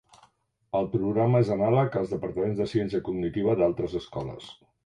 [0.79, 4.53] El programa és anàleg als departaments de ciència cognitiva d'altres escoles.